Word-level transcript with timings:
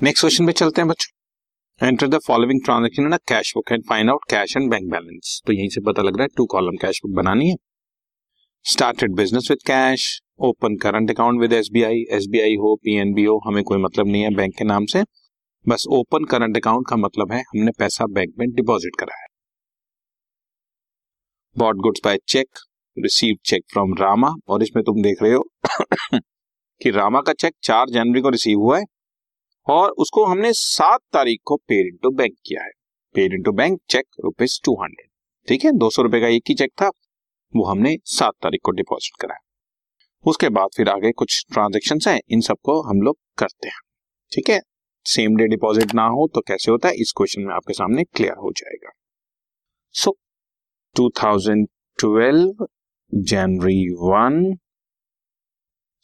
Next 0.00 0.22
question 0.22 0.46
पे 0.46 0.52
चलते 0.52 0.80
हैं 0.80 0.88
बच्चों। 0.88 1.86
Enter 1.86 2.08
the 2.08 2.18
following 2.26 2.60
transaction 2.64 3.02
in 3.02 3.16
cash 3.28 3.52
book 3.54 3.70
and 3.72 3.82
find 3.88 4.10
out 4.10 4.24
cash 4.30 4.56
and 4.56 4.68
bank 4.70 4.84
balance 4.90 5.40
तो 5.46 5.52
यहीं 5.52 5.68
से 5.68 5.80
पता 5.86 6.02
लग 6.02 6.16
रहा 6.16 6.22
है 6.22 6.28
टू 6.36 6.44
कॉलम 6.46 6.76
कैश 6.82 7.00
बुक 7.04 7.14
बनानी 7.14 7.48
है। 7.48 7.54
Started 8.64 9.14
business 9.16 9.46
with 9.50 9.62
cash 9.66 10.04
open 10.40 10.76
current 10.82 11.10
account 11.10 11.40
with 11.40 11.52
S 11.52 11.68
B 11.72 11.82
I 11.82 12.04
S 12.16 12.26
B 12.30 12.40
I 12.40 12.54
हो 12.56 12.74
पी 12.74 12.94
एन 12.96 13.12
बी 13.14 13.24
हो, 13.24 13.38
हमें 13.46 13.62
कोई 13.64 13.78
मतलब 13.78 14.06
नहीं 14.06 14.22
है 14.22 14.30
बैंक 14.34 14.54
के 14.58 14.64
नाम 14.64 14.86
से। 14.86 15.02
बस 15.64 15.84
ओपन 15.90 16.24
करंट 16.24 16.56
अकाउंट 16.56 16.86
का 16.90 16.96
मतलब 16.96 17.32
है, 17.32 17.40
हमने 17.40 17.72
पैसा 17.78 18.06
बैंक 18.10 18.34
में 18.38 18.48
डिपॉजिट 18.50 18.96
कराया 19.00 19.26
bought 21.56 21.76
goods 21.76 22.00
by 22.04 22.18
cheque 22.28 22.58
receive 22.96 23.36
cheque 23.44 23.64
from 23.72 23.94
Rama 24.00 24.32
और 24.48 24.62
इसमें 24.62 24.84
तुम 24.84 25.02
देख 25.02 25.22
रहे 25.22 25.32
हो 25.32 25.42
कि 26.80 26.90
रामा 26.90 27.20
का 27.20 27.32
चेक 27.34 27.54
चार 27.62 27.90
जनवरी 27.90 28.20
को 28.20 28.28
रिसीव 28.28 28.58
हुआ 28.58 28.78
है। 28.78 28.84
और 29.68 29.90
उसको 29.90 30.24
हमने 30.24 30.52
सात 30.52 31.00
तारीख 31.12 31.40
को 31.44 31.56
पेड 31.56 31.86
इनटू 31.86 32.10
बैंक 32.10 32.34
किया 32.46 32.62
है। 32.62 32.70
Paid 33.14 33.32
into 33.32 33.52
bank 33.52 33.80
cheque 33.90 34.04
rupees 34.24 34.60
two 34.64 34.72
hundred 34.74 35.08
ठीक 35.48 35.64
है? 35.64 35.72
दो 35.72 35.90
सौ 35.90 36.02
रुपए 36.02 36.20
का 36.20 36.26
एक 36.26 36.42
ही 36.48 36.54
चेक 36.54 36.70
था। 36.70 36.88
वो 37.56 37.64
हमने 37.64 37.96
सात 38.04 38.34
तारीख 38.42 38.60
को 38.64 38.70
डिपॉजिट 38.70 39.20
कराया। 39.20 39.44
उसके 40.26 40.48
बाद 40.48 40.68
फिर 40.76 40.88
आगे 40.88 41.12
कुछ 41.12 41.46
ट्रांजेक्शन 41.52 41.98
हैं 42.08 42.20
इन 42.28 42.40
सबको 42.40 42.82
हम 42.82 43.02
लोग 43.02 43.18
करते 43.38 43.68
हैं। 43.68 43.80
ठीक 44.34 44.50
है? 44.50 44.60
सेम 45.06 45.36
डे 45.36 45.46
डिपॉजिट 45.46 45.94
ना 45.94 46.02
हो 46.02 46.30
तो 46.34 46.40
कैसे 46.40 46.70
होता 46.70 46.88
है? 46.88 46.94
इस 46.94 47.12
क्वेश्चन 47.16 47.42
में 47.42 47.54
आपके 47.54 47.72
सामने 47.72 48.04
क्लियर 48.04 48.32
हो 48.32 48.52
जाएगा। 48.52 48.90
So 49.92 50.10
so, 50.10 50.16
2012 50.96 52.66
January 53.14 53.94
one 53.94 54.58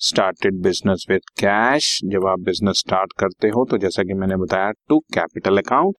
started 0.05 0.61
business 0.63 1.07
with 1.11 1.21
cash 1.39 1.99
जब 2.05 2.27
आप 2.29 2.41
बिज़नेस 2.43 2.79
स्टार्ट 2.79 3.13
करते 3.19 3.49
हो 3.49 3.65
तो 3.71 3.79
जैसा 3.79 4.03
कि 4.03 4.15
मैंने 4.15 4.37
बताया 4.39 4.71
टू 4.89 4.99
कैपिटल 5.15 5.59
अकाउंट 5.59 5.97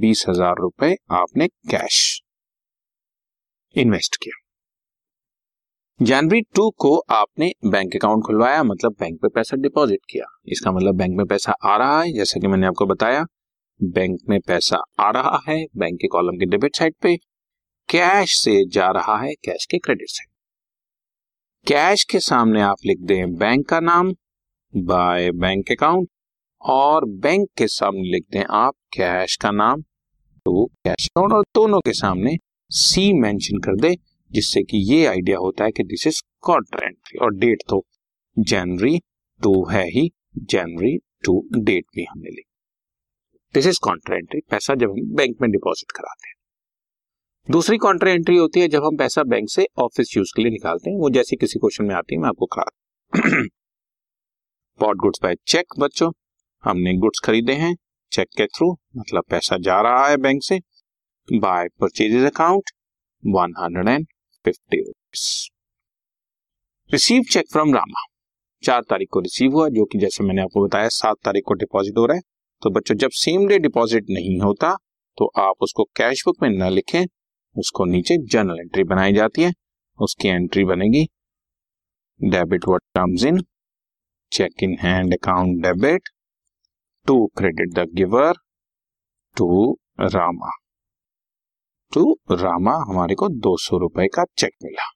बीस 0.00 0.24
हज़ार 0.28 0.54
रुपए 0.60 0.94
आपने 1.12 1.46
कैश 1.70 2.00
इन्वेस्ट 3.76 4.16
किया। 4.16 4.42
जनवरी 6.00 6.40
टू 6.56 6.68
को 6.78 6.96
आपने 7.12 7.50
बैंक 7.66 7.96
अकाउंट 7.96 8.24
खुलवाया 8.24 8.62
मतलब 8.64 8.96
बैंक 9.00 9.18
में 9.22 9.30
पैसा 9.34 9.56
डिपॉजिट 9.56 10.00
किया। 10.10 10.26
इसका 10.48 10.72
मतलब 10.72 10.96
बैंक 10.96 11.16
में 11.16 11.26
पैसा 11.26 11.52
आ 11.64 11.76
रहा 11.76 12.00
है, 12.00 12.12
जैसा 12.12 12.40
कि 12.40 12.46
मैंने 12.46 12.66
आपको 12.66 12.86
बताया 12.86 13.24
बैंक 13.80 14.18
में 14.28 14.38
पैसा 14.40 14.82
आ 15.00 15.10
रहा 15.10 15.40
है 15.48 15.64
बैंक 15.76 16.00
के 16.00 16.08
कॉलम 16.08 16.38
के 16.38 16.46
डेबिट 16.46 16.76
साइड 16.76 16.94
पे 17.02 17.16
कैश 17.88 18.36
से 18.36 18.64
जा 18.70 18.90
रहा 18.90 19.16
है 19.18 19.34
कैश 19.44 19.66
के 19.70 19.78
क्रेडिट 19.78 20.08
साइड 20.08 20.28
कैश 21.66 22.02
के 22.04 22.18
सामने 22.20 22.60
आप 22.62 22.84
लिख 22.86 22.98
दें 23.00 23.34
बैंक 23.36 23.68
का 23.68 23.78
नाम, 23.80 24.12
बाय 24.72 25.30
बैंक 25.34 25.70
अकाउंट, 25.72 26.08
और 26.62 27.04
बैंक 27.22 27.48
के 27.58 27.66
सामने 27.68 28.02
लिख 28.10 28.24
दें 28.32 28.44
आप 28.50 28.74
कैश 28.94 29.36
का 29.36 29.50
नाम 29.50 29.82
तो 30.46 30.64
कैश 30.84 31.08
अकाउंट, 31.08 31.32
और 31.32 31.42
दोनों 31.54 31.80
के 31.80 31.92
सामने 31.92 32.36
सी 32.70 33.12
मेंशन 33.12 33.58
कर 33.58 33.80
दे, 33.80 33.94
जिससे 34.30 34.62
कि 34.62 34.84
ये 34.92 35.04
आइडिया 35.06 35.38
होता 35.38 35.64
है 35.64 35.70
कि 35.70 35.84
दिस 35.84 36.06
इज़ 36.06 36.22
क्वार्टर 36.44 36.84
एंट्री 36.84 37.18
और 37.18 37.34
डेट 37.36 37.62
तो 37.68 37.84
जनवरी 38.36 38.98
टू 39.40 39.64
है 39.70 39.84
ही, 39.88 40.10
जनवरी 40.36 40.96
टू 41.24 41.38
डेट 41.56 41.84
भी 41.96 42.04
हमने 42.04 42.30
लिखी 42.30 42.50
दिस 43.54 43.66
इज़ 43.66 43.80
कॉन्ट्रा 43.82 44.16
एंट्री 44.16 44.40
पैसा 44.50 44.74
जब 44.74 44.90
हम 44.90 45.14
बैंक 45.16 45.36
में 45.42 45.50
डिपॉजिट 45.50 45.92
कराते 45.92 46.28
हैं। 46.28 46.34
दूसरी 47.48 47.76
कॉन्ट्रा 47.78 48.12
एंट्री 48.12 48.36
होती 48.36 48.60
है 48.60 48.68
जब 48.68 48.84
हम 48.84 48.96
पैसा 48.96 49.22
बैंक 49.22 49.48
से 49.50 49.66
ऑफ़िस 49.78 50.16
यूज़ 50.16 50.30
के 50.36 50.42
लिए 50.42 50.50
निकालते 50.50 50.90
हैं। 50.90 50.96
वो 50.98 51.10
जैसे 51.10 51.36
किसी 51.36 51.58
क्वेश्चन 51.58 51.84
में 51.84 51.94
आती 51.94 52.14
है, 52.14 52.20
मैं 52.20 52.28
आपको 52.28 52.46
करा 52.46 53.44
पॉट 54.80 54.96
गुड्स 54.96 55.18
बाय 55.22 55.34
चेक 55.46 55.74
बच्चों। 55.78 56.10
हमने 56.64 56.94
गुड्स 56.96 57.20
खरीदे 57.24 57.52
हैं 57.54 57.74
चेक 58.12 58.28
के 58.36 58.46
थ्रू 58.46 58.70
मतलब 58.96 59.24
पैसा 59.30 59.58
जा 59.58 59.80
रहा 59.80 60.08
है 60.08 60.16
बैंक 60.16 60.42
से। 60.42 60.58
By 61.28 61.68
purchases 61.80 62.24
account 62.24 62.70
one 63.22 63.54
hundred 63.58 63.88
and 63.88 64.06
fifty 64.44 64.82
receive 66.90 67.22
cheque 67.32 67.52
from 67.52 67.74
Rama 67.74 68.04
चार 68.62 68.82
तारीख 68.82 69.08
को 69.12 69.20
रिसीव 69.20 69.52
हुआ, 69.52 69.68
जो 69.68 69.84
कि 69.84 69.98
जैसे 69.98 70.24
मैंने 70.24 70.42
आपको 70.42 70.64
बताया, 70.64 70.88
सात 70.90 71.16
तारीख 71.24 71.42
को 71.46 71.54
डिपॉजिट 71.56 71.98
हो 71.98 72.06
रहा 72.06 72.16
है। 72.16 72.22
तो 72.62 72.70
बच्चों, 72.70 72.94
जब 72.96 73.10
सेम 73.14 73.46
डे 73.46 73.58
डिपॉजिट 73.58 74.10
नहीं 74.10 74.38
होता 74.40 74.76
तो 75.18 75.26
आप 75.38 75.62
उसको 75.62 75.84
कैश 75.96 76.22
बुक 76.26 76.42
में 76.42 76.48
न 76.50 76.70
लिखें। 76.70 77.04
उसको 77.58 77.84
नीचे 77.84 78.16
जर्नल 78.26 78.60
एंट्री 78.60 78.84
बनाई 78.84 79.12
जाती 79.12 79.42
है। 79.42 79.52
उसकी 79.98 80.28
एंट्री 80.28 80.64
बनेगी। 80.64 81.04
Debit 82.20 82.68
what 82.68 82.82
comes 82.96 83.24
in 83.24 83.40
cheque 84.32 84.62
in 84.62 84.76
hand 84.80 85.14
account 85.14 85.62
debit 85.62 86.08
to 87.06 87.26
credit 87.26 87.74
the 87.74 87.88
giver 87.94 88.32
to 89.36 89.78
Rama 90.00 90.50
to 91.92 92.12
Rama 92.30 92.72
हमारे 92.72 93.14
को 93.14 93.28
दो 93.28 93.56
सौ 93.56 93.78
रुपए 93.78 94.06
का 94.06 94.24
चेक 94.38 94.52
मिला। 94.64 94.90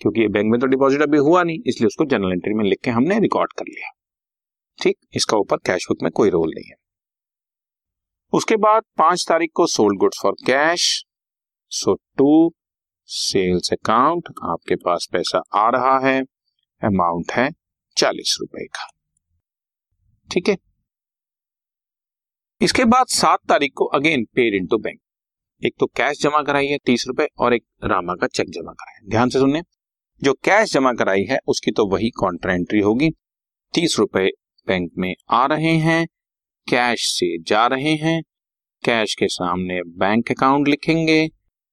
क्योंकि 0.00 0.28
बैंक 0.28 0.50
में 0.50 0.60
तो 0.60 0.66
डिपॉजिट 0.66 1.02
अभी 1.02 1.18
हुआ 1.18 1.42
नहीं, 1.42 1.58
इसलिए 1.66 1.86
उसको 1.86 2.04
जर्नल 2.04 2.32
एंट्री 2.32 2.54
में 2.54 2.64
लिख 2.64 2.78
के 2.84 2.90
हमने 2.90 3.18
रिकॉर्ड 3.18 3.52
कर 3.52 3.64
लिया। 3.64 3.90
ठीक? 4.82 4.96
इसका 5.16 5.36
ऊपर 5.36 5.56
कैश 5.56 5.86
बुक 5.88 6.02
में 6.02 6.10
कोई 6.12 6.30
रोल 6.30 6.48
नहीं 6.48 6.70
है। 6.70 6.74
उसके 8.32 8.56
बाद 8.56 8.82
पाँच 8.98 9.24
तारीख 9.28 9.50
को 9.54 9.66
sold 9.66 9.98
goods 9.98 10.20
for 10.22 10.32
cash 10.46 11.04
so 11.70 11.94
to 11.94 12.54
sales 13.08 13.72
account 13.72 14.28
आपके 14.42 14.76
पास 14.76 15.08
पैसा 15.12 15.42
आ 15.54 15.68
रहा 15.70 15.98
है 16.06 16.20
अमाउंट 16.82 17.32
है 17.32 17.50
चालीस 17.96 18.36
रुपए 18.40 18.64
का। 18.66 18.88
ठीक 20.32 20.48
है? 20.48 20.56
इसके 22.60 22.84
बाद 22.84 23.06
सात 23.06 23.38
तारीख 23.48 23.72
को 23.76 23.84
again 23.84 24.24
paid 24.24 24.54
in 24.54 24.66
to 24.66 24.78
bank 24.78 25.00
एक 25.62 25.74
तो 25.80 25.86
कैश 25.86 26.20
जमा 26.20 26.42
कराई 26.42 26.66
है 26.66 26.78
तीस 26.78 27.04
रुपए 27.08 27.28
और 27.38 27.54
एक 27.54 27.64
रामा 27.84 28.14
का 28.14 28.26
चेक 28.26 28.50
जमा 28.50 28.72
कराया 28.72 29.08
ध्यान 29.10 29.28
से 29.28 29.38
सुनने 29.38 29.62
जो 30.22 30.32
कैश 30.32 30.72
जमा 30.72 30.92
कराई 30.92 31.24
है, 31.24 31.38
उसकी 31.46 31.70
तो 31.70 31.86
वही 31.86 32.10
कॉन्ट्रा 32.10 32.54
एंट्री 32.54 32.80
होगी। 32.80 33.10
तीस 33.74 33.98
रुपए 33.98 34.28
बैंक 34.66 34.92
में 34.98 35.14
आ 35.30 35.46
रहे 35.46 35.76
हैं 35.76 36.06
कैश 36.68 37.06
से 37.10 37.38
जा 37.42 37.66
रहे 37.66 37.94
हैं 37.94 38.22
कैश 38.84 39.14
के 39.14 39.28
सामने 39.28 39.82
बैंक 39.82 40.30
अकाउंट 40.30 40.68
लिखेंगे। 40.68 41.28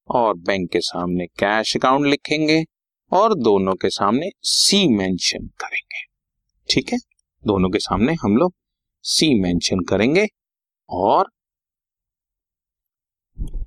और 0.08 0.38
बैंक 0.38 0.72
के 0.72 0.80
सामने 0.80 1.28
कैश 1.28 1.78
अकाउंट 1.78 2.06
लिखेंगे 2.06 2.66
और 3.12 3.36
दोनों 3.36 3.76
के 3.76 3.90
सामने 3.90 4.30
सी 4.44 4.88
मेंशन 4.88 5.48
करेंगे। 5.48 6.04
ठीक 6.70 6.94
है? 6.94 6.98
दोनों 7.48 7.70
के 7.70 7.80
सामने 7.80 8.14
हम 8.14 8.38
लोग 8.38 8.54
सी 9.04 9.42
मेंशन 9.42 9.80
करेंगे 9.80 10.28
और 10.90 11.32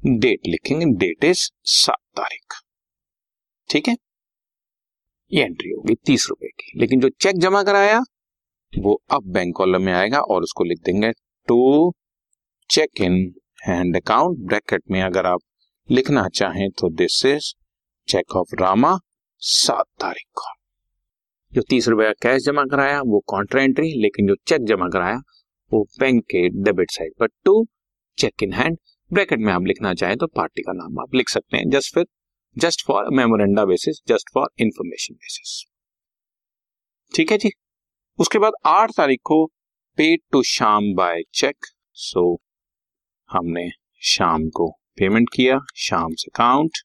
डेट 0.06 0.40
लिखेंगे। 0.46 0.86
डेट 0.86 1.24
इज़ 1.24 1.50
सात 1.64 1.98
तारीख। 2.16 2.62
ठीक 3.70 3.88
है? 3.88 3.96
ये 5.32 5.42
एंट्री 5.42 5.70
होगी 5.70 5.94
तीस 5.94 6.26
रुपए 6.30 6.48
की। 6.48 6.72
लेकिन 6.76 7.00
जो 7.00 7.08
चेक 7.08 7.38
जमा 7.38 7.62
कराया, 7.62 8.00
वो 8.78 9.02
अब 9.10 9.22
बैंक 9.26 9.56
कॉलम 9.56 9.82
में 9.82 9.92
आएगा 9.92 10.20
और 10.20 10.42
उसको 10.42 10.64
लिख 10.64 10.78
देंगे 10.78 11.12
to 11.46 11.92
cheque 12.70 13.00
in 13.00 13.34
hand 13.68 13.96
account 13.96 14.38
bracket 14.38 14.82
में 14.90 15.02
अगर 15.02 15.26
आप 15.26 15.40
लिखना 15.90 16.28
चाहें 16.28 16.70
तो 16.70 16.90
this 16.90 17.26
is 17.26 17.54
cheque 18.08 18.36
of 18.36 18.54
Rama 18.60 18.98
सात 19.38 19.86
तारीख 20.00 20.26
को। 20.34 20.52
जो 21.52 21.62
तीस 21.62 21.88
रुपए 21.88 22.04
का 22.04 22.12
कैश 22.12 22.42
जमा 22.42 22.64
कराया, 22.64 23.00
वो 23.00 23.24
कॉन्ट्रा 23.26 23.62
एंट्री 23.62 24.02
लेकिन 24.02 24.26
जो 24.26 24.34
चेक 24.46 24.64
जमा 24.64 24.88
कराया, 24.88 25.16
वो 25.72 25.88
बैंक 26.00 26.24
के 26.24 26.48
डेबिट 26.48 26.90
साइड 26.90 27.12
पर 27.20 27.26
to 27.26 27.66
cheque 28.18 28.42
in 28.42 28.52
hand 28.52 28.78
bracket 29.12 29.38
में 29.38 29.52
आप 29.52 29.62
लिखना 29.62 29.94
चाहें 29.94 30.16
तो 30.16 30.26
पार्टी 30.26 30.62
का 30.62 30.72
नाम 30.72 30.98
आप 30.98 31.14
लिख 31.14 31.28
सकते 31.28 31.56
हैं 31.56 31.70
जस्ट 31.70 31.94
फिर 31.94 32.06
just 32.58 32.86
for 32.86 33.04
memoranda 33.12 33.64
basis 33.64 34.02
just 34.08 34.30
for 34.34 34.48
information 34.58 35.14
basis 35.14 35.64
ठीक 37.14 37.32
है 37.32 37.38
जी? 37.38 37.50
उसके 38.18 38.38
बाद 38.38 38.52
आठ 38.66 38.90
तारीख 38.96 39.20
को 39.24 39.46
paid 39.96 40.20
to 40.32 40.42
Shyam 40.42 40.94
by 40.94 41.22
cheque 41.34 41.56
so 41.92 42.40
हमने 43.30 43.70
शाम 44.02 44.48
को 44.48 44.74
पेमेंट 44.98 45.28
किया 45.34 45.58
शाम 45.78 46.14
से 46.18 46.30
account 46.30 46.78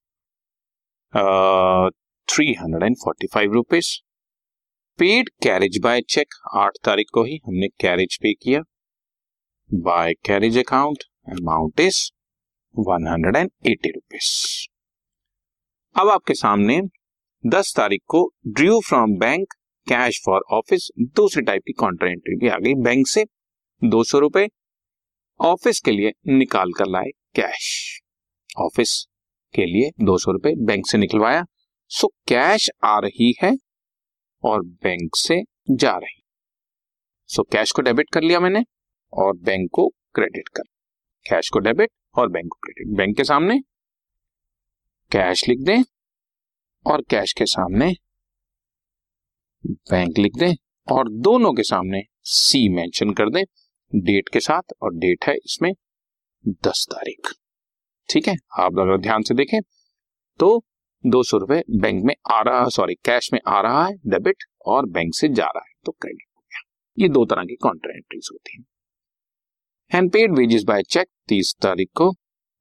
three 2.27 2.54
hundred 2.54 2.83
and 2.83 2.95
forty 3.04 3.27
five 3.33 3.54
rupees 3.54 3.89
paid 5.00 5.30
carriage 5.44 5.80
by 5.83 6.01
cheque 6.10 6.33
आठ 6.56 6.77
तारीख 6.86 7.07
को 7.13 7.24
ही 7.24 7.39
हमने 7.45 7.68
कैरेज 7.81 8.18
पे 8.21 8.33
किया। 8.33 8.62
By 9.69 10.13
carriage 10.25 10.57
account 10.57 11.04
amount 11.30 11.80
is 11.80 12.00
one 12.75 13.07
hundred 13.07 13.36
and 13.36 13.50
eighty 13.65 13.89
rupees 13.89 14.31
अब 15.95 16.09
आपके 16.09 16.33
सामने 16.33 16.80
दस 17.44 17.74
तारीख 17.77 18.01
को 18.07 18.30
drew 18.50 18.80
from 18.88 19.18
bank 19.19 19.54
cash 19.88 20.21
for 20.25 20.42
office 20.54 20.88
दूसरी 21.16 21.44
टाइप 21.44 21.62
की 21.68 21.74
कॉन्ट्रा 21.80 22.09
एंट्री 22.12 22.36
भी 22.36 22.48
आ 22.48 22.57
गई 22.57 22.74
बैंक 22.83 23.07
से। 23.07 23.25
दो 23.81 24.04
सौ 24.04 24.19
रुपए 24.19 24.48
ऑफ़िस 25.39 25.80
के 25.86 25.92
लिए 25.92 26.12
निकाल 26.30 26.71
कर 26.77 26.86
लाए 26.88 27.09
कैश 27.36 28.00
ऑफ़िस 28.57 29.07
के 29.55 29.65
लिए 29.65 29.89
दो 30.05 30.17
सौ 30.17 30.31
रुपए 30.31 30.53
बैंक 30.55 30.88
से 30.88 30.97
निकलवाया। 30.97 31.45
सो 31.88 32.07
कैश 32.27 32.69
आ 32.83 33.00
रही 33.00 33.33
है 33.44 33.57
और 34.44 34.63
बैंक 34.63 35.15
से 35.15 35.41
जा 35.71 35.91
रही। 35.91 36.23
सो 37.27 37.44
कैश 37.44 37.71
को 37.71 37.81
डेबिट 37.81 38.09
कर 38.13 38.21
लिया 38.21 38.39
मैंने 38.39 38.63
और 39.13 39.35
बैंक 39.38 39.69
को 39.73 39.88
क्रेडिट 39.88 40.50
कर। 40.50 40.63
कैश 41.25 41.50
को 41.50 41.59
डेबिट 41.59 41.91
और 42.17 42.29
बैंक 42.29 42.45
को 42.45 42.59
क्रेडिट। 42.63 42.97
बैंक 42.97 43.17
के 43.17 43.23
सामने 43.23 43.59
कैश 45.11 45.47
लिख 45.49 45.59
दें 45.59 45.83
और 46.85 47.01
कैश 47.01 47.33
के 47.33 47.45
सामने 47.45 47.95
बैंक 49.65 50.17
लिख 50.17 50.35
दें 50.35 50.53
और 50.91 51.09
दोनों 51.09 51.53
के 51.53 51.63
सामने 51.63 52.03
सी 52.23 52.67
मेंशन 52.69 53.13
कर 53.13 53.29
दें। 53.29 53.44
डेट 53.95 54.29
के 54.29 54.39
साथ 54.39 54.73
और 54.81 54.94
डेट 54.94 55.25
है 55.25 55.35
इसमें 55.35 55.71
दस 56.47 56.88
तारीख। 56.91 57.33
ठीक 58.09 58.27
है, 58.27 58.35
आप 58.59 58.79
अगर 58.79 58.97
ध्यान 58.97 59.23
से 59.23 59.33
देखें। 59.33 59.59
तो 60.39 60.57
दो 61.03 61.21
सौ 61.23 61.38
रुपए 61.38 61.61
बैंक 61.71 62.03
में 62.05 62.13
आ 62.31 62.41
रहा 62.41 62.61
है 62.61 62.69
सॉरी 62.69 62.95
कैश 63.05 63.29
में 63.33 63.39
आ 63.47 63.61
रहा 63.61 63.85
है 63.85 63.94
डेबिट 64.07 64.44
और 64.65 64.85
बैंक 64.89 65.13
से 65.15 65.29
जा 65.29 65.45
रहा 65.45 65.63
है 65.67 65.73
तो 65.85 65.91
क्रेडिट 65.91 66.27
हो 66.27 66.41
गया। 66.41 66.61
ये 66.97 67.09
दो 67.09 67.25
तरह 67.25 67.44
की 67.44 67.55
कॉन्ट्रा 67.63 67.94
एंट्रीज 67.94 68.29
होती 68.33 68.57
हैं। 68.57 68.65
And 69.91 70.11
paid 70.11 70.38
wages 70.38 70.63
by 70.63 70.83
cheque 70.83 71.07
तीस 71.29 71.53
तारीख 71.61 71.89
को 71.95 72.11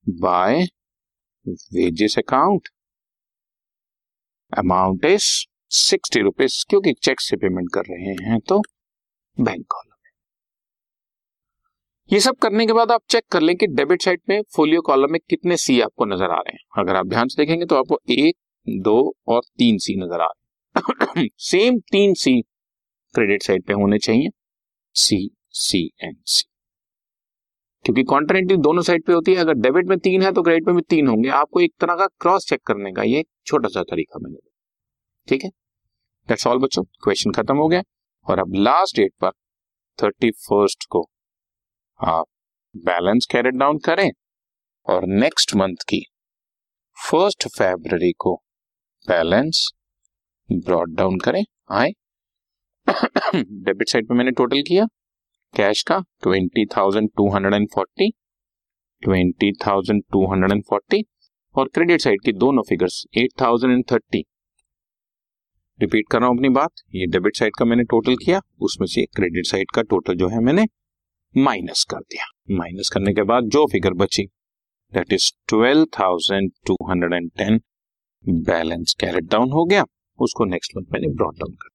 by 0.07 0.63
wages 1.75 2.19
account 2.19 2.69
amount 4.53 5.05
is 5.05 5.31
sixty 5.71 6.21
rupees 6.21 6.65
क्योंकि 6.71 6.93
चेक 7.03 7.21
से 7.21 7.37
पेमेंट 7.37 7.69
कर 7.75 7.85
रहे 7.87 8.15
हैं 8.25 8.39
तो 8.41 8.61
बैंक 9.39 9.65
कॉलम 9.71 9.92
ये 12.13 12.19
सब 12.21 12.37
करने 12.37 12.65
के 12.67 12.73
बाद 12.73 12.91
आप 12.91 13.01
चेक 13.11 13.25
कर 13.33 13.41
लें 13.41 13.55
कि 13.57 13.67
डेबिट 13.67 14.03
साइड 14.03 14.21
में 14.29 14.43
फोलियो 14.57 14.81
कॉलम 14.81 15.13
में 15.13 15.19
कितने 15.31 15.57
सी 15.57 15.81
आपको 15.81 16.05
नज़र 16.05 16.31
आ 16.31 16.37
रहे 16.37 16.53
हैं। 16.53 16.83
अगर 16.83 16.97
आप 16.97 17.07
ध्यान 17.07 17.29
से 17.29 17.43
देखेंगे 17.43 17.67
तो 17.67 17.77
आपको 17.77 17.99
एक, 18.11 18.35
दो 18.67 19.15
और 19.29 19.41
तीन 19.59 19.79
सी 19.79 19.95
नज़र 19.97 20.21
आ 20.21 20.27
रहे 20.27 21.29
सेम 21.41 21.79
तीन 21.93 22.15
सी 22.15 22.41
क्रेडिट 23.15 23.43
साइड 23.43 23.65
पे 23.65 23.73
होने 23.73 23.99
चाहिए। 23.99 24.29
सी 24.97 25.31
सी 25.51 25.85
एंड 26.03 26.17
सी 26.27 26.43
क्योंकि 27.85 28.03
कॉन्ट्रेंटिव 28.03 28.57
दोनों 28.57 28.83
साइड 28.83 29.05
पे 29.05 29.13
होती 29.13 29.35
है। 29.35 29.41
अगर 29.41 29.55
डेबिट 29.55 29.87
में 29.87 29.99
तीन 29.99 30.23
है 30.23 30.33
तो 30.33 30.43
क्रेडिट 30.43 30.67
में 30.67 30.77
भी 30.77 30.83
तीन 30.89 31.09
होंगे। 31.09 31.29
आपको 31.31 31.61
एक 31.61 31.75
तरह 31.81 31.95
का 31.95 32.07
क्रॉस 32.21 32.49
चेक 32.49 32.63
करने 32.67 32.93
का 32.93 33.03
ये 33.03 33.25
छोटा 33.47 33.69
सा 33.69 33.83
तरीका 33.83 34.19
मैंने 34.19 34.39
ठीक 35.29 35.45
है? 35.45 35.51
दैट्स 36.29 36.47
ऑल 36.47 36.59
बच्चों। 36.59 36.83
क्वेश्चन 37.05 37.33
खत्म 37.33 37.57
हो 37.57 37.69
गया। 37.69 37.83
और 38.27 38.39
अब 38.39 38.55
लास्ट 38.55 38.97
डेट 38.97 39.13
पर 39.21 39.31
थर्टी 39.99 40.31
फ़र्स्ट 40.31 40.87
को 40.91 41.09
आप 42.01 42.27
बैलेंस 42.75 43.27
कैरेट 43.31 43.55
डाउन 43.55 43.79
करें 43.79 44.11
और 44.87 45.07
नेक्स्ट 45.09 45.55
मंथ 45.55 45.85
की 45.89 46.01
फ़र्स्ट 46.99 47.47
फेब्रवरी 47.49 48.11
को 48.19 48.35
बैलेंस 49.09 49.69
ब्रॉड 50.49 50.95
डाउन 50.97 51.19
करें। 51.19 51.45
आए। 51.73 51.91
डेबिट 53.37 53.89
साइड 53.89 54.09
पे 54.09 54.15
मैंने 54.15 54.31
टोटल 54.31 54.63
किया। 54.63 54.87
कैश 55.55 55.83
का 55.83 55.99
twenty 56.23 56.67
thousand 56.77 57.11
two 57.17 57.29
hundred 57.35 57.55
and 57.55 57.69
forty 57.75 58.11
twenty 59.03 59.53
thousand 59.67 60.03
two 60.13 60.25
hundred 60.33 60.53
and 60.53 60.63
forty 60.69 61.05
और 61.55 61.69
क्रेडिट 61.69 62.01
साइड 62.01 62.23
की 62.25 62.33
दोनों 62.35 62.63
figures 62.69 63.05
eight 63.19 63.41
thousand 63.41 63.73
and 63.73 63.85
thirty 63.93 64.25
repeat 65.79 66.09
कर 66.11 66.19
रहा 66.19 66.29
हूँ 66.29 66.37
अपनी 66.37 66.49
बात। 66.51 66.71
ये 66.95 67.07
डेबिट 67.07 67.37
साइड 67.37 67.57
का 67.59 67.65
मैंने 67.65 67.85
टोटल 67.91 68.17
किया। 68.17 68.41
उसमें 68.61 68.87
से 68.87 69.05
क्रेडिट 69.17 69.47
साइड 69.47 69.71
का 69.75 69.83
टोटल 69.83 70.17
जो 70.17 70.29
है 70.29 70.41
मैंने 70.45 70.67
माइनस 71.35 71.85
कर 71.91 72.01
दिया। 72.01 72.25
माइनस 72.53 72.89
करने 72.89 73.13
के 73.15 73.23
बाद 73.25 73.49
जो 73.51 73.67
फिगर 73.73 73.93
बची 73.97 74.25
that 74.93 75.13
is 75.13 75.31
twelve 75.49 75.85
thousand 75.99 76.51
two 76.67 76.77
hundred 76.91 77.13
and 77.15 77.31
ten 77.39 77.61
balance 78.45 78.95
carried 79.01 79.25
down 79.27 79.53
हो 79.53 79.65
गया। 79.65 79.85
उसको 80.19 80.45
नेक्स्ट 80.47 80.77
मंथ 80.77 80.93
मैंने 80.93 81.09
ब्रॉड 81.15 81.37
डाउन 81.37 81.55
कर 81.55 81.69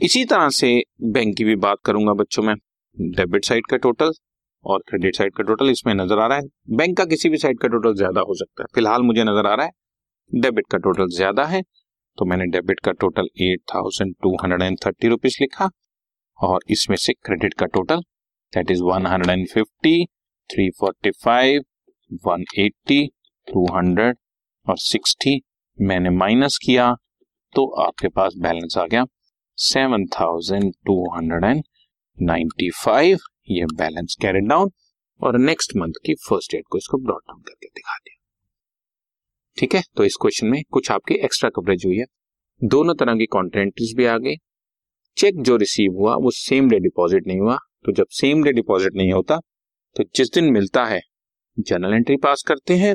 इसी 0.00 0.24
तरह 0.24 0.48
से 0.52 0.70
बैंक 1.12 1.36
की 1.36 1.44
भी 1.44 1.54
बात 1.58 1.78
करूँगा 1.84 2.12
बच्चों 2.14 2.42
में। 2.42 2.54
डेबिट 2.96 3.44
साइड 3.44 3.66
का 3.66 3.76
टोटल 3.78 4.12
और 4.64 4.82
क्रेडिट 4.88 5.16
साइड 5.16 5.34
का 5.34 5.42
टोटल 5.44 5.70
इसमें 5.70 5.92
नज़र 5.94 6.18
आ 6.18 6.26
रहा 6.26 6.38
है। 6.38 6.44
बैंक 6.76 6.96
का 6.98 7.04
किसी 7.06 7.28
भी 7.28 7.38
साइड 7.38 7.58
का 7.60 7.68
टोटल 7.68 7.94
ज़्यादा 7.94 8.20
हो 8.20 8.34
सकता 8.34 8.62
है। 8.62 8.66
फ़िलहाल 8.74 9.02
मुझे 9.02 9.24
नज़र 9.24 9.46
आ 9.46 9.54
रहा 9.54 9.66
है 9.66 10.40
डेबिट 10.40 10.66
का 10.70 10.78
टोटल 10.78 11.08
ज़्यादा 11.16 11.44
है। 11.46 11.62
तो 12.18 12.24
मैंने 12.24 12.46
डेबिट 12.48 12.80
का 12.80 12.92
total 12.94 13.28
eight 13.42 13.60
thousand 13.74 14.14
two 14.22 14.34
hundred 14.36 14.62
and 14.62 14.78
thirty 14.86 15.08
rupees 15.08 15.36
लिखा। 15.40 15.68
और 16.40 16.60
इसमें 16.70 16.96
से 16.96 17.12
क्रेडिट 17.12 17.54
का 17.54 17.66
total 17.66 18.00
that 18.52 18.70
is 18.70 18.82
one 18.82 19.06
hundred 19.06 19.38
and 19.38 19.48
fifty 19.48 20.04
three 20.50 20.68
forty 20.70 21.10
five 21.24 21.64
one 22.26 22.44
eighty 22.58 23.06
two 23.48 23.64
hundred 23.76 24.16
और 24.66 24.78
सिक्सटी 24.78 25.40
मैंने 25.78 26.10
माइनस 26.10 26.58
किया 26.58 26.94
तो 27.54 27.66
आपके 27.82 28.08
पास 28.08 28.34
बैलेंस 28.38 28.76
आ 28.78 28.86
गया 28.86 29.04
seven 29.58 30.06
thousand 30.06 30.72
two 30.86 31.02
hundred 31.16 31.44
and 31.44 31.62
ninety 32.18 32.70
five 32.84 33.18
ये 33.50 33.66
बैलेंस 33.74 34.16
कैरी 34.20 34.40
डाउन 34.40 34.70
और 35.20 35.38
नेक्स्ट 35.38 35.76
मंथ 35.76 35.92
की 36.06 36.14
फ़र्स्ट 36.28 36.52
डेट 36.52 36.64
को 36.70 36.78
इसको 36.78 36.98
ब्रॉड 36.98 37.20
डाउन 37.20 37.40
करके 37.40 37.66
दिखा 37.66 37.96
दिया। 37.96 38.16
ठीक 39.58 39.74
है? 39.74 39.82
तो 39.96 40.04
इस 40.04 40.16
क्वेश्चन 40.20 40.46
में 40.46 40.62
कुछ 40.70 40.90
आपकी 40.90 41.14
एक्स्ट्रा 41.14 41.50
कवरेज 41.50 41.86
हुई 41.86 41.96
है। 41.96 42.04
दोनों 42.60 42.94
तरह 42.94 43.14
की 43.14 43.26
कॉन्ट्रेंट्रीज 43.26 43.94
भी 43.96 44.04
आ 44.04 44.16
गई। 44.18 44.34
चेक 45.18 45.40
जो 45.42 45.56
रिसीव 45.56 45.92
हुआ 45.92 46.14
वो 46.14 46.30
सेम 46.30 46.68
डे 46.70 46.78
डिपॉजिट 46.78 47.26
नहीं 47.26 47.40
हुआ। 47.40 47.56
तो 47.84 47.92
जब 47.92 48.06
सेम 48.10 48.42
डे 48.44 48.52
डिपॉजिट 48.52 48.94
नहीं 48.94 49.12
होता 49.12 49.38
तो 49.96 50.04
जिस 50.14 50.32
दिन 50.34 50.52
मिलता 50.52 50.84
है 50.84 51.00
जर्नल 51.58 51.94
एंट्री 51.94 52.16
पास 52.16 52.42
करते 52.42 52.76
हैं 52.76 52.94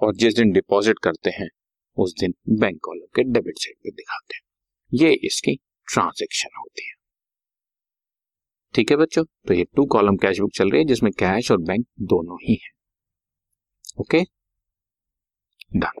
और 0.00 0.14
जिस 0.14 0.34
दिन 0.34 0.50
डिपॉजिट 0.52 0.98
करते 0.98 1.30
हैं, 1.30 1.48
उस 1.96 2.14
दिन 2.20 2.34
बैंक 2.50 2.78
कॉलम 2.82 3.06
के 3.16 3.22
डेबिट 3.24 3.58
साइड 3.58 3.76
पे 3.76 3.90
दिखाते 3.90 4.34
हैं। 4.34 4.42
ये 4.92 5.12
इसकी 5.24 5.54
ट्रांजेक्शन 5.88 6.48
होती 6.58 6.86
है। 6.88 6.94
ठीक 8.74 8.90
है 8.90 8.96
बच्चों? 8.96 9.24
तो 9.24 9.54
ये 9.54 9.64
टू 9.76 9.84
कॉलम 9.86 10.16
कैश 10.16 10.40
बुक 10.40 10.52
चल 10.54 10.70
रही 10.70 10.80
है, 10.80 10.86
जिसमें 10.86 11.12
कैश 11.12 11.50
और 11.50 11.58
बैंक 11.58 11.86
दोनों 12.04 12.38
ही 12.42 12.54
है। 12.54 12.70
Okay 14.00 14.22
done 15.76 16.00